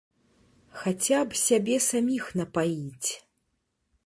Хаця 0.83 1.19
б 1.33 1.39
сябе 1.43 1.77
саміх 1.91 2.25
напаіць. 2.41 3.11